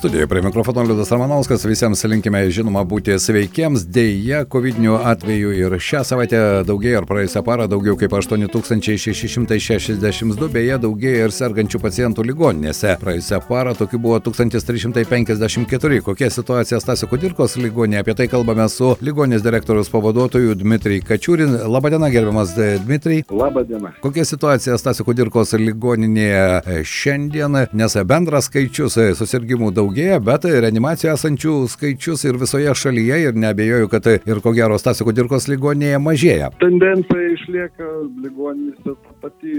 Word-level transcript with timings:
Studijoje 0.00 0.26
prie 0.26 0.42
mikrofono 0.42 0.82
Liudas 0.82 1.10
Ramanauskas, 1.10 1.64
visiems 1.68 2.04
linkime 2.08 2.40
žinoma 2.48 2.80
būti 2.88 3.18
sveikiems, 3.20 3.82
dėja, 3.84 4.48
COVID 4.48 4.80
atveju 4.96 5.52
ir 5.52 5.74
šią 5.76 6.00
savaitę 6.08 6.64
daugėja 6.64 7.02
ir 7.02 7.06
praėjusią 7.10 7.42
parą 7.44 7.66
daugiau 7.68 7.98
kaip 8.00 8.08
8662, 8.16 10.48
beje, 10.54 10.78
daugėja 10.80 11.26
ir 11.26 11.34
sergančių 11.36 11.80
pacientų 11.82 12.24
ligoninėse. 12.30 12.94
Praėjusią 13.02 13.40
parą 13.44 13.74
tokių 13.76 14.00
buvo 14.00 14.16
1354. 14.24 16.00
Kokia 16.06 16.30
situacija 16.32 16.80
Stasio 16.80 17.04
Kudirkos 17.12 17.60
ligoninėje, 17.60 18.00
apie 18.00 18.16
tai 18.22 18.28
kalbame 18.32 18.64
su 18.72 18.96
ligoninės 19.04 19.44
direktorius 19.44 19.92
pavaduotoju 19.92 20.56
Dmitrijai 20.62 21.04
Kačiūrin. 21.10 21.52
Labadiena, 21.68 22.08
gerbiamas 22.08 22.56
Dmitrijai. 22.86 23.26
Labadiena. 23.28 23.92
Kokia 24.00 24.24
situacija 24.24 24.80
Stasio 24.80 25.04
Kudirkos 25.04 25.52
ligoninėje 25.60 26.80
šiandien, 26.88 27.68
nes 27.76 28.00
bendras 28.08 28.48
skaičius 28.48 28.96
susirgymų 29.20 29.89
daugėja, 29.90 30.20
bet 30.22 30.44
reanimacijoje 30.46 31.14
esančių 31.16 31.54
skaičius 31.68 32.24
ir 32.24 32.38
visoje 32.38 32.74
šalyje 32.74 33.18
ir 33.26 33.34
nebejoju, 33.34 33.88
kad 33.90 34.06
ir 34.06 34.40
ko 34.42 34.52
gero 34.54 34.78
Stasio 34.78 35.04
Kudirkos 35.04 35.48
ligoninėje 35.50 35.98
mažėja. 35.98 36.50
Tendencija 36.60 37.34
išlieka 37.34 37.90
ligoninėse 38.22 38.94
ta 38.94 39.16
pati. 39.22 39.56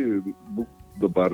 Dabar 1.02 1.32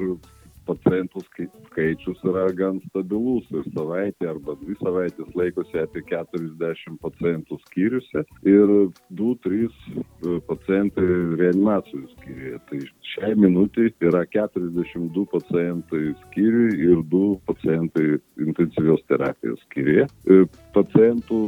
pacientų 0.67 1.23
skaičius 1.27 2.23
yra 2.27 2.48
gan 2.57 2.80
stabilus 2.89 3.48
ir 3.53 3.66
savaitė 3.75 4.31
arba 4.34 4.58
dvi 4.62 4.77
savaitės 4.81 5.34
laikosi 5.38 5.81
apie 5.81 6.03
40 6.09 6.99
pacientų 7.03 7.59
skyriuose 7.66 8.23
ir 8.48 8.73
2-3 9.20 10.38
pacientai 10.48 11.08
reanimacijų 11.39 12.05
skyriuje. 12.16 12.61
Tai 12.70 12.81
šiai 13.13 13.34
minutį 13.39 13.89
yra 14.08 14.23
42 14.34 15.25
pacientai 15.34 16.03
skyriui 16.25 16.77
ir 16.89 17.03
2 17.13 17.23
pacientai 17.49 18.08
intensyvios 18.44 19.03
terapijos 19.11 19.61
skyriuje. 19.67 20.08
Pacientų, 20.75 21.39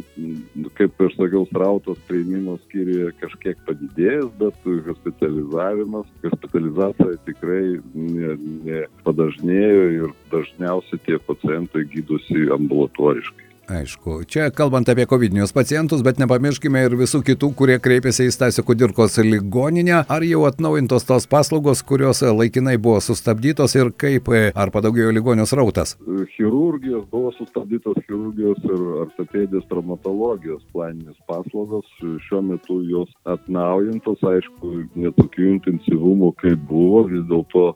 kaip 0.78 1.04
ir 1.06 1.16
sakiau, 1.18 1.46
srautas 1.52 2.00
prieimimo 2.10 2.58
skyriuje 2.66 3.12
kažkiek 3.22 3.60
padidėjęs, 3.68 4.32
bet 4.40 4.70
hospitalizavimas, 4.88 6.10
hospitalizacija 6.24 7.20
tikrai 7.28 7.64
ne, 7.94 8.36
ne 8.66 8.84
padažnėjo 9.10 9.86
ir 9.98 10.16
dažniausiai 10.34 11.02
tie 11.08 11.18
pacientai 11.26 11.86
gydosi 11.90 12.50
ambulatoriškai. 12.54 13.49
Aišku, 13.70 14.24
čia 14.26 14.48
kalbant 14.50 14.90
apie 14.90 15.06
COVID 15.06 15.36
pacientus, 15.54 16.02
bet 16.02 16.18
nepamirškime 16.18 16.82
ir 16.88 16.96
visų 16.98 17.20
kitų, 17.22 17.52
kurie 17.54 17.76
kreipėsi 17.78 18.26
į 18.26 18.32
Stasio 18.34 18.64
Kudirkos 18.66 19.20
ligoninę. 19.22 20.00
Ar 20.10 20.24
jau 20.26 20.48
atnaujintos 20.50 21.06
tos 21.06 21.28
paslaugos, 21.30 21.84
kurios 21.86 22.24
laikinai 22.26 22.80
buvo 22.82 22.98
sustabdytos 22.98 23.76
ir 23.78 23.92
kaip, 23.94 24.32
ar 24.58 24.72
padaugėjo 24.74 25.14
ligonės 25.14 25.54
rautas? 25.54 25.94
Chirurgijos 26.34 27.06
buvo 27.12 27.30
sustabdytos 27.38 28.00
chirurgijos 28.08 28.58
ir 28.66 28.88
ortopedijos 29.04 29.70
traumatologijos 29.70 30.66
planinės 30.74 31.22
paslaugos. 31.30 31.86
Šiuo 32.26 32.42
metu 32.50 32.80
jos 32.90 33.14
atnaujintos, 33.30 34.26
aišku, 34.34 34.74
netokių 34.98 35.46
intensyvumų 35.60 36.32
kaip 36.42 36.66
buvo, 36.74 37.04
vis 37.14 37.22
dėlto 37.30 37.68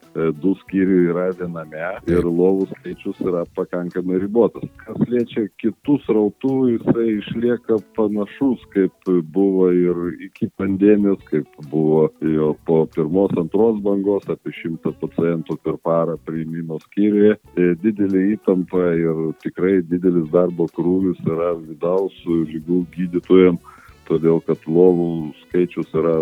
du 0.41 0.57
skyriai 0.63 1.13
yra 1.13 1.29
viename 1.37 1.85
ir 2.09 2.25
lovų 2.25 2.71
skaičius 2.73 3.21
yra 3.21 3.45
pakankamai 3.53 4.23
ribotas. 4.25 4.65
Kas 4.87 5.05
liečia 5.05 5.45
kitų 5.61 5.81
tų 5.83 5.97
srautų 6.05 6.53
jisai 6.71 7.05
išlieka 7.17 7.77
panašus, 7.97 8.61
kaip 8.73 9.09
buvo 9.35 9.67
ir 9.75 9.99
iki 10.27 10.47
pandemijos, 10.59 11.19
kaip 11.27 11.49
buvo 11.71 12.05
jo 12.23 12.53
po 12.67 12.83
pirmos, 12.93 13.33
antros 13.39 13.81
bangos, 13.83 14.27
apie 14.31 14.53
šimtą 14.61 14.93
pacientų 15.01 15.57
per 15.65 15.79
parą 15.83 16.15
priimimo 16.27 16.79
skyriuje. 16.85 17.35
Didelė 17.83 18.23
įtampa 18.37 18.93
ir 18.99 19.25
tikrai 19.43 19.81
didelis 19.89 20.29
darbo 20.31 20.69
krūvis 20.77 21.19
yra 21.27 21.51
vidaus 21.59 22.15
lygų 22.27 22.85
gydytojams, 22.95 23.75
todėl 24.07 24.39
kad 24.47 24.63
lovų 24.67 25.33
skaičius 25.43 25.91
yra 25.99 26.21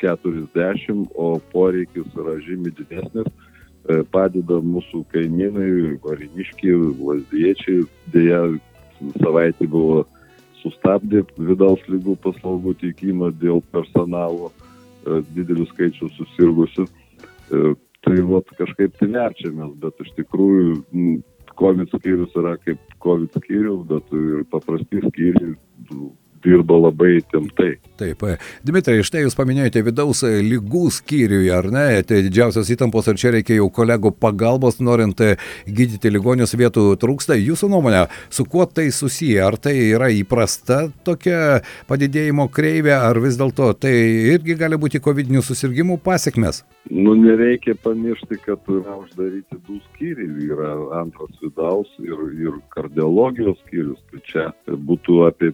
40, 0.00 1.06
o 1.20 1.34
poreikis 1.52 2.08
yra 2.16 2.38
žymiai 2.46 2.72
didesnis 2.78 3.28
padeda 4.12 4.60
mūsų 4.60 5.02
kaimynai, 5.12 5.96
variniškiai, 6.04 6.74
lazdiečiai, 7.00 7.84
dėja 8.12 8.42
savaitė 9.20 9.68
buvo 9.70 10.04
sustabdė 10.60 11.24
vidaus 11.38 11.82
lygų 11.88 12.16
paslaugų 12.24 12.74
teikimą 12.82 13.30
dėl 13.40 13.62
personalo 13.72 14.50
didelių 15.34 15.66
skaičių 15.70 16.10
susirgusių. 16.18 16.86
Tai 18.00 18.16
vat 18.30 18.52
kažkaip 18.56 18.94
tai 18.96 19.10
verčiamės, 19.12 19.74
bet 19.80 19.98
iš 20.04 20.12
tikrųjų 20.16 20.76
COVID 21.60 21.92
skyrius 21.92 22.36
yra 22.40 22.54
kaip 22.64 22.80
COVID 23.04 23.36
skyrius, 23.36 23.82
bet 23.90 24.14
ir 24.16 24.44
paprasti 24.52 25.02
skyriai 25.04 25.54
dirba 26.44 26.78
labai 26.80 27.18
įtemptai. 27.18 27.74
Taip, 28.00 28.24
Dimitrai, 28.64 29.00
štai 29.04 29.24
jūs 29.26 29.36
paminėjote 29.36 29.82
vidaus 29.84 30.22
lygų 30.24 30.86
skyriuje, 30.94 31.50
ar 31.52 31.68
ne? 31.72 31.84
Tai 32.06 32.22
didžiausios 32.24 32.70
įtampos 32.72 33.10
ir 33.10 33.20
čia 33.20 33.34
reikia 33.36 33.58
jau 33.58 33.68
kolegų 33.76 34.14
pagalbos, 34.16 34.80
norint 34.80 35.20
gydyti 35.68 36.12
ligonius 36.12 36.56
vietų 36.56 36.94
trūksta. 37.00 37.36
Jūsų 37.36 37.70
nuomonė, 37.72 38.06
su 38.32 38.46
kuo 38.48 38.64
tai 38.66 38.88
susiję? 38.94 39.42
Ar 39.44 39.58
tai 39.60 39.76
yra 39.90 40.10
įprasta 40.14 40.86
tokia 41.04 41.60
padidėjimo 41.90 42.48
kreivė, 42.52 42.96
ar 42.96 43.20
vis 43.20 43.38
dėlto 43.40 43.72
tai 43.80 43.94
irgi 44.34 44.56
gali 44.60 44.80
būti 44.80 45.02
COVID 45.04 45.32
susirgymų 45.44 46.00
pasiekmes? 46.04 46.64
Nu, 46.90 47.14
nereikia 47.14 47.76
pamiršti, 47.84 48.40
kad 48.44 48.64
yra 48.72 48.96
uždaryti 49.02 49.58
du 49.68 49.78
skyriai. 49.90 50.48
Yra 50.50 50.72
antras 51.02 51.36
vidaus 51.42 51.90
ir, 52.02 52.22
ir 52.40 52.56
kardiologijos 52.74 53.60
skyrius. 53.66 54.00
Tai 54.10 54.22
čia 54.26 54.46
būtų 54.88 55.20
apie 55.28 55.52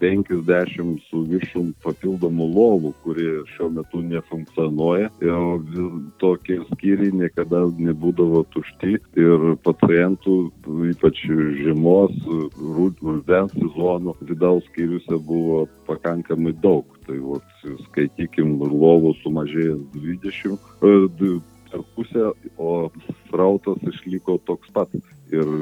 50 0.00 1.00
su 1.08 1.22
viršum 1.28 1.72
papildomų 1.84 2.48
lovų, 2.54 2.92
kurie 3.04 3.30
šiuo 3.54 3.70
metu 3.78 4.02
nefunkcionuoja. 4.04 5.10
Ir 5.24 5.78
tokie 6.22 6.58
skyriai 6.72 7.14
niekada 7.14 7.64
nebūdavo 7.78 8.44
tušti 8.54 8.98
ir 8.98 9.46
pacientų, 9.66 10.36
ypač 10.90 11.24
žiemos, 11.60 12.14
rudens 12.58 13.54
sezonų, 13.56 14.16
vidaus 14.28 14.66
skyriuose 14.70 15.20
buvo 15.28 15.64
pakankamai 15.88 16.54
daug. 16.64 16.88
Tai 17.04 17.18
vat, 17.20 17.50
skaitykim, 17.90 18.56
lovų 18.64 19.12
sumažėjęs 19.22 19.82
20 19.96 21.42
per 21.74 21.82
pusę, 21.96 22.30
o 22.56 22.90
srautas 23.28 23.82
išliko 23.90 24.38
toks 24.46 24.70
pat 24.74 24.92
ir 25.34 25.52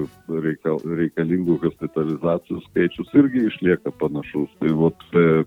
reikal, 0.44 0.80
reikalingų 1.00 1.58
hospitalizacijų 1.64 2.60
skaičius 2.68 3.12
irgi 3.18 3.46
išlieka 3.50 3.94
panašus. 4.00 4.50
Tai 4.62 4.74
vat 4.78 5.06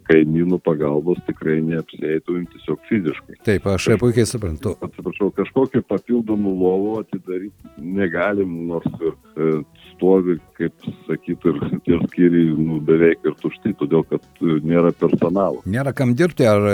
kaimynų 0.10 0.60
pagalbos 0.66 1.22
tikrai 1.30 1.60
neapsėtų 1.66 2.42
tiesiog 2.56 2.84
fiziškai. 2.90 3.40
Taip, 3.48 3.68
aš 3.72 3.90
Kaž... 3.92 4.02
puikiai 4.02 4.30
suprantu. 4.30 4.76
Atsiprašau, 4.86 5.32
kažkokiu 5.36 5.84
papildomu 5.88 6.54
lovu 6.60 7.00
atidaryti 7.04 7.74
negalim, 7.78 8.54
nors 8.70 8.88
ir 9.00 9.14
e, 9.14 9.52
stovi, 9.96 10.38
kaip 10.58 10.74
sakyt, 11.08 11.46
ir 11.50 11.60
tie 11.86 12.00
skyriai 12.06 12.54
nu, 12.58 12.80
beveik 12.86 13.26
ir 13.28 13.36
tušti, 13.42 13.76
todėl 13.80 14.06
kad 14.10 14.24
nėra 14.42 14.92
personalo. 14.98 15.62
Nėra 15.70 15.94
kam 15.96 16.16
dirbti, 16.18 16.48
ar, 16.50 16.66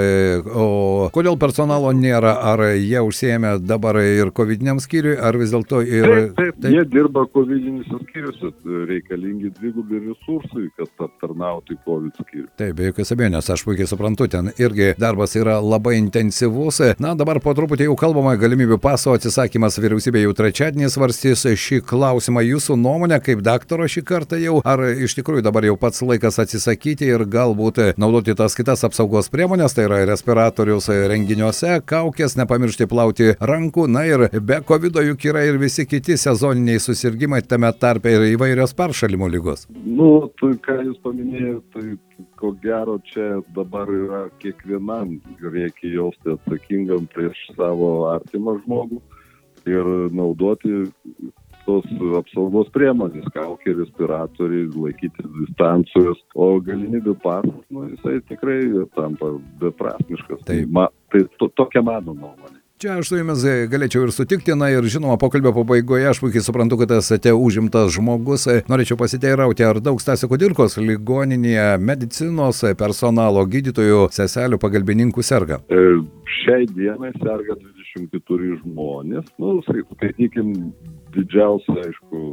o 0.52 1.10
kodėl 1.14 1.38
personalo 1.42 1.92
nėra, 1.96 2.34
ar 2.52 2.66
jie 2.76 3.02
užsiemė 3.06 3.58
dabar 3.64 4.02
ir 4.04 4.34
COVID 4.36 4.66
skyriui, 4.84 5.18
ar 5.18 5.38
vis 5.40 5.54
dėlto 5.54 5.82
ir... 5.86 6.08
Taip, 6.08 6.36
taip, 6.38 6.60
taip, 6.62 6.72
jie 6.76 6.86
dirba 6.92 7.26
COVID-19 7.42 8.00
skyriuose, 8.06 8.50
reikalingi 8.88 9.50
dvigubi 9.58 10.00
resursai, 10.04 10.68
kad 10.78 11.06
aptarnautų 11.08 11.78
COVID 11.86 12.20
skyrių. 12.22 12.46
Taip, 12.60 12.76
be 12.78 12.90
jokios 12.90 13.12
abejonės, 13.16 13.50
aš 13.50 13.64
puikiai 13.66 13.90
suprantu, 13.90 14.28
ten 14.30 14.52
irgi 14.62 14.92
darbas 15.02 15.34
yra 15.40 15.58
labai 15.64 15.96
intensyvus. 15.98 16.82
Na, 17.02 17.16
dabar 17.18 17.40
po 17.42 17.54
truputį 17.58 17.88
jau 17.88 17.96
kalbama 17.98 18.36
galimybių 18.38 18.78
paso 18.84 19.16
atsisakymas 19.18 19.80
vyriausybė 19.82 20.22
jau 20.22 20.36
trečiadienį 20.38 20.92
svarstys 20.94 21.48
šį 21.64 21.82
klausimą. 21.90 22.44
Jūsų 22.46 22.78
nuomonė, 22.78 23.18
kaip 23.26 23.42
daktaro 23.46 23.88
šį 23.90 24.06
kartą 24.06 24.38
jau, 24.42 24.60
ar 24.62 24.86
iš 24.92 25.18
tikrųjų 25.18 25.46
dabar 25.48 25.66
jau 25.66 25.78
pats 25.82 26.04
laikas 26.06 26.38
atsisakyti 26.44 27.10
ir 27.10 27.26
galbūt 27.26 27.82
naudoti 28.02 28.38
tas 28.38 28.58
kitas 28.58 28.86
apsaugos 28.86 29.32
priemonės, 29.34 29.74
tai 29.78 29.88
yra 29.88 30.04
respiratorius 30.12 30.92
renginiuose, 31.10 31.80
kaukės, 31.90 32.38
nepamiršti 32.38 32.90
plauti 32.92 33.34
rankų, 33.42 33.88
na 33.90 34.06
ir 34.10 34.28
be 34.38 34.62
COVID 34.68 35.02
juk 35.10 35.28
yra 35.32 35.48
ir 35.48 35.58
visi 35.62 35.88
kiti 35.90 36.20
sezoniniai 36.20 36.82
susirgymai, 36.82 37.21
tame 37.48 37.72
tarpe 37.80 38.12
ir 38.16 38.26
įvairios 38.34 38.74
peršalimo 38.78 39.28
lygos. 39.32 39.68
Nu, 39.86 40.32
tai 40.42 40.54
ką 40.66 40.78
jūs 40.88 40.98
paminėjote, 41.04 41.66
tai 41.76 42.26
ko 42.42 42.54
gero 42.64 42.98
čia 43.12 43.42
dabar 43.56 43.90
yra 43.90 44.24
kiekvienam 44.42 45.20
reikia 45.42 45.96
jausti 45.98 46.36
atsakingam 46.36 47.08
prieš 47.14 47.38
savo 47.56 47.92
artimą 48.14 48.58
žmogų 48.64 49.02
ir 49.70 49.92
naudoti 50.16 50.86
tos 51.66 51.86
apsaugos 52.18 52.72
priemonės, 52.74 53.28
kaukė, 53.36 53.76
respiratoriai, 53.78 54.70
laikytis 54.74 55.28
distancijos, 55.36 56.22
o 56.34 56.56
galimybių 56.66 57.16
pasas, 57.22 57.62
nu, 57.70 57.86
jisai 57.92 58.18
tikrai 58.30 58.60
tampa 58.98 59.36
beprasmiškas. 59.62 60.42
Tai, 60.48 60.58
ma, 60.74 60.88
tai 61.14 61.26
to, 61.38 61.52
tokia 61.60 61.84
mano 61.86 62.16
nuomonė. 62.18 62.61
Čia 62.82 62.96
aš 62.98 63.12
su 63.12 63.18
jumis 63.20 63.44
galėčiau 63.70 64.08
ir 64.08 64.12
sutikti, 64.16 64.56
na 64.58 64.72
ir 64.74 64.82
žinoma, 64.90 65.14
pokalbio 65.22 65.52
pabaigoje 65.54 66.08
aš 66.10 66.18
puikiai 66.24 66.42
suprantu, 66.42 66.80
kad 66.80 66.90
esate 66.96 67.30
užimtas 67.38 67.92
žmogus. 67.94 68.48
Norėčiau 68.72 68.96
pasiteirauti, 68.98 69.62
ar 69.68 69.78
daug 69.86 70.00
Stasio 70.02 70.26
Kudirkos 70.32 70.80
ligoninėje 70.82 71.76
medicinos 71.78 72.64
personalo 72.80 73.44
gydytojų, 73.54 74.08
seselių, 74.16 74.58
pagalbininkų 74.64 75.26
serga? 75.28 75.60
E, 75.70 75.84
šiai 76.40 76.66
dienai 76.72 77.12
serga 77.20 77.60
24 77.60 78.58
žmonės. 78.64 79.28
Nu, 79.38 79.60
skaitykim, 79.68 80.50
didžiausia, 81.14 81.76
aišku, 81.84 82.24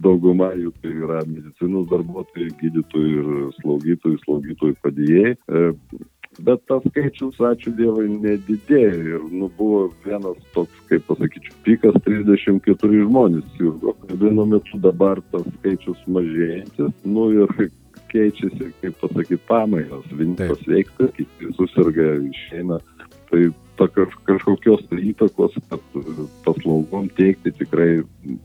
dauguma 0.00 0.54
jų 0.56 0.72
tai 0.80 0.94
yra 1.02 1.20
medicinos 1.26 1.84
darbuotojai, 1.92 2.48
gydytojai 2.64 3.12
ir 3.12 3.52
slaugytojai, 3.58 4.22
slaugytojai 4.24 4.80
padėjėjai. 4.88 5.34
E, 5.36 6.08
bet 6.46 6.62
tas 6.70 6.84
skaičius, 6.90 7.38
ačiū 7.50 7.72
Dievui, 7.78 8.06
nedidėjo. 8.20 9.00
Ir 9.14 9.26
nu, 9.32 9.50
buvo 9.58 9.82
vienas 10.04 10.38
toks, 10.54 10.82
kaip 10.90 11.04
pasakyčiau, 11.08 11.56
pikas 11.66 11.98
34 12.06 13.04
žmonės. 13.06 13.60
Ir 13.60 14.16
vienu 14.22 14.46
metu 14.54 14.80
dabar 14.84 15.22
tas 15.32 15.46
skaičius 15.58 16.00
mažėjantis. 16.06 16.94
Nu 17.04 17.30
ir 17.34 17.70
keičiasi, 18.10 18.72
kaip 18.82 18.98
pasakyti, 19.02 19.40
pamainos. 19.48 20.06
Vieni 20.12 20.36
pasveiksta, 20.38 21.10
kiti 21.16 21.52
susirga, 21.58 22.12
išeina. 22.30 22.80
Tai 23.30 23.44
ta 23.80 23.88
kaž, 23.88 24.12
kažkokios 24.28 24.82
tai 24.90 25.00
įtakos, 25.10 25.56
kad 25.70 26.00
paslaugom 26.44 27.08
teikti 27.16 27.52
tikrai 27.56 28.02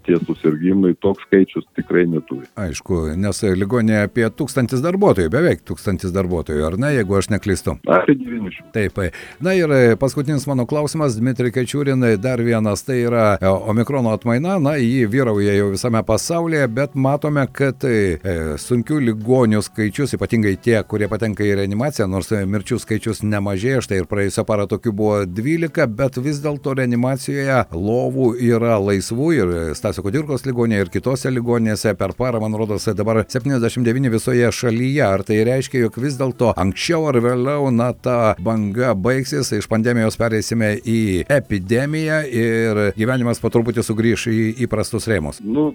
tie 0.07 0.15
susirgymai, 0.23 0.93
toks 1.03 1.25
skaičius 1.27 1.65
tikrai 1.75 2.05
neturi. 2.07 2.47
Aišku, 2.59 3.01
nes 3.19 3.41
ligonė 3.59 4.05
apie 4.05 4.23
tūkstantis 4.31 4.83
darbuotojų, 4.85 5.31
beveik 5.33 5.65
tūkstantis 5.67 6.13
darbuotojų, 6.15 6.63
ar 6.69 6.77
ne, 6.79 6.93
jeigu 6.95 7.17
aš 7.19 7.29
neklystu? 7.33 7.75
Apie 7.91 8.15
900. 8.21 8.71
Taip. 8.75 9.01
Na 9.43 9.55
ir 9.57 9.73
paskutinis 9.99 10.47
mano 10.47 10.63
klausimas, 10.69 11.17
Dmitri 11.19 11.51
Kečiūrinai, 11.55 12.15
dar 12.21 12.39
vienas, 12.45 12.85
tai 12.87 13.01
yra 13.03 13.25
e, 13.35 13.51
Omikrono 13.51 14.13
atmaina, 14.15 14.55
na, 14.63 14.77
jį 14.79 15.03
vyrauja 15.11 15.57
jau 15.57 15.67
visame 15.73 15.99
pasaulyje, 16.07 16.69
bet 16.71 16.95
matome, 16.95 17.43
kad 17.51 17.83
e, 17.89 18.55
sunkių 18.61 19.01
ligonių 19.09 19.59
skaičius, 19.65 20.15
ypatingai 20.15 20.55
tie, 20.63 20.77
kurie 20.87 21.11
patenka 21.11 21.43
į 21.43 21.57
reanimaciją, 21.59 22.07
nors 22.11 22.31
mirčių 22.31 22.79
skaičius 22.85 23.23
nemažėja, 23.27 23.83
štai 23.83 24.01
ir 24.01 24.09
praėjusią 24.11 24.47
parą 24.47 24.69
tokių 24.71 24.95
buvo 24.95 25.24
12, 25.25 25.87
bet 25.97 26.17
vis 26.23 26.39
dėlto 26.43 26.75
reanimacijoje 26.77 27.57
lovų 27.73 28.31
yra 28.45 28.77
laisvų 28.81 29.29
ir 29.35 29.53
Stasio 29.77 30.03
Kudirkos 30.05 30.45
ligonėje 30.47 30.85
ir 30.85 30.91
kitose 30.93 31.31
ligonėse 31.33 31.95
per 31.99 32.15
parą, 32.17 32.41
man 32.43 32.57
rodos, 32.57 32.87
dabar 32.97 33.23
79 33.23 34.11
visoje 34.13 34.51
šalyje. 34.51 35.03
Ar 35.05 35.23
tai 35.27 35.41
reiškia, 35.47 35.83
jog 35.85 35.99
vis 36.01 36.17
dėlto 36.19 36.53
anksčiau 36.61 37.09
ar 37.11 37.19
vėliau, 37.23 37.69
na, 37.73 37.91
ta 37.93 38.35
banga 38.43 38.93
baigsis, 38.97 39.53
iš 39.55 39.69
pandemijos 39.71 40.19
pereisime 40.19 40.75
į 40.79 41.25
epidemiją 41.31 42.21
ir 42.29 42.83
gyvenimas 42.97 43.41
po 43.41 43.51
truputį 43.53 43.85
sugrįš 43.85 44.27
į 44.31 44.41
įprastus 44.67 45.09
rėmus? 45.11 45.41
Nu, 45.43 45.71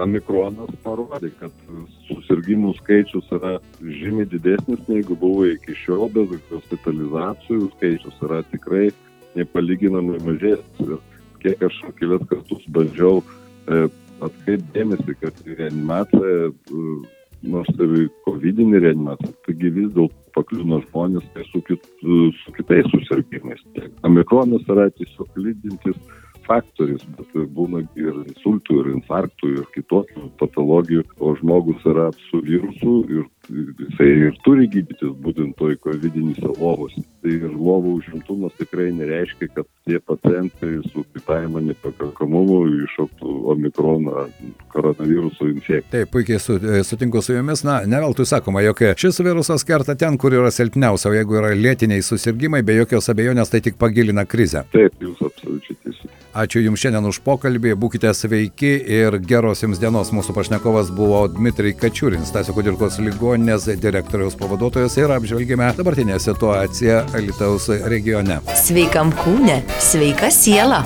Omikronas 0.00 0.72
parodė, 0.82 1.30
kad 1.38 1.52
susirgymų 2.24 2.74
skaičius 2.78 3.26
yra 3.32 3.58
žymiai 3.80 4.26
didesnis 4.28 4.80
negu 4.88 5.16
buvo 5.16 5.46
iki 5.46 5.74
šiol, 5.76 6.08
bet 6.14 6.40
hospitalizacijų 6.50 7.70
skaičius 7.76 8.22
yra 8.24 8.42
tikrai 8.50 8.90
nepalyginamai 9.36 10.20
mažesnis. 10.24 11.00
Kiek 11.42 11.62
aš 11.62 11.82
kelias 11.98 12.24
kartus 12.30 12.64
bandžiau 12.72 13.20
e, 13.20 13.84
atkreipdėmėsi, 14.24 15.16
kad 15.20 15.40
reanimacija, 15.44 16.48
e, 16.48 16.82
nors 17.44 17.68
ir 17.76 18.08
COVID-19 18.24 18.80
reanimacija, 18.80 19.34
taigi 19.44 19.72
vis 19.76 19.90
dėlto 19.92 20.14
pakliūna 20.34 20.80
žmonės 20.86 21.26
tai 21.34 21.44
su, 21.50 21.60
kit, 21.68 21.84
su 22.00 22.54
kitais 22.56 22.88
susirgymais. 22.90 23.60
Omikronas 24.08 24.64
yra 24.72 24.88
tiesiog 24.96 25.36
lydintis 25.36 26.00
faktorius, 26.46 27.04
bet 27.18 27.36
būna 27.56 27.84
ir 27.98 28.12
insultų, 28.24 28.80
ir 28.82 28.90
infarktų, 28.96 29.52
ir 29.58 29.68
kitokių 29.76 30.28
patologijų, 30.40 31.04
o 31.20 31.34
žmogus 31.40 31.84
yra 31.90 32.10
su 32.28 32.42
virusu 32.44 32.96
ir 33.10 33.24
jisai 33.48 34.08
ir 34.28 34.36
turi 34.44 34.66
gydytis 34.70 35.12
būtent 35.24 35.56
toj 35.58 35.76
kovidinėse 35.84 36.48
lovose. 36.58 37.02
Tai 37.24 37.32
ir 37.32 37.52
lovų 37.52 37.94
užimtumas 38.00 38.54
tikrai 38.58 38.90
nereiškia, 38.96 39.48
kad 39.54 39.68
tie 39.88 40.00
pacientai 40.00 40.72
su 40.90 41.04
kvitavimo 41.12 41.62
nepakankamumu 41.64 42.58
iššoktų 42.84 43.36
omikroną 43.54 44.26
koronaviruso 44.72 45.48
infekciją. 45.52 45.84
Taip, 45.92 46.12
puikiai 46.12 46.40
su, 46.40 46.58
e, 46.60 46.82
sutinku 46.84 47.22
su 47.24 47.36
jumis. 47.36 47.64
Na, 47.64 47.80
ne 47.88 48.00
veltui 48.04 48.26
sakoma, 48.28 48.64
jog 48.64 48.82
šis 49.00 49.20
virusas 49.24 49.64
kerta 49.64 49.96
ten, 49.98 50.18
kur 50.20 50.36
yra 50.36 50.52
silpniausia, 50.54 51.10
o 51.10 51.16
jeigu 51.16 51.40
yra 51.40 51.54
lėtiniai 51.56 52.04
susirgymai, 52.04 52.64
be 52.64 52.78
jokios 52.80 53.08
abejonės 53.12 53.52
tai 53.52 53.62
tik 53.64 53.80
pagilina 53.80 54.26
krizę. 54.28 54.66
Taip, 54.74 55.00
jūs. 55.00 55.23
Ačiū 56.34 56.64
Jums 56.64 56.82
šiandien 56.82 57.06
už 57.06 57.20
pokalbį, 57.22 57.76
būkite 57.78 58.10
sveiki 58.10 58.72
ir 58.96 59.20
geros 59.22 59.62
Jums 59.62 59.78
dienos. 59.78 60.10
Mūsų 60.10 60.34
pašnekovas 60.34 60.90
buvo 60.94 61.20
Dmitrij 61.30 61.76
Kačiūrins, 61.78 62.26
Stasio 62.26 62.56
Kudirkos 62.56 62.98
ligoninės 62.98 63.68
direktoriaus 63.78 64.34
pavaduotojas 64.40 64.98
ir 64.98 65.14
apžvelgime 65.14 65.70
dabartinę 65.78 66.18
situaciją 66.18 67.04
Alitaus 67.14 67.70
regione. 67.86 68.40
Sveikam 68.64 69.14
kūne, 69.22 69.60
sveika 69.78 70.32
siela. 70.34 70.82